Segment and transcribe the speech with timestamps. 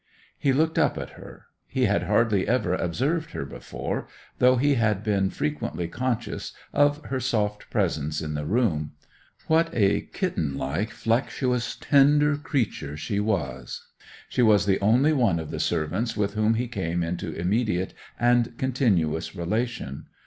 [0.39, 1.45] He looked up at her.
[1.67, 4.07] He had hardly ever observed her before,
[4.39, 8.93] though he had been frequently conscious of her soft presence in the room.
[9.45, 13.89] What a kitten like, flexuous, tender creature she was!
[14.27, 18.57] She was the only one of the servants with whom he came into immediate and
[18.57, 20.07] continuous relation.